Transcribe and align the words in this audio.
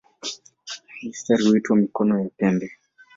Mistari 1.03 1.47
huitwa 1.49 1.75
"mikono" 1.75 2.19
ya 2.19 2.29
pembe. 2.37 2.71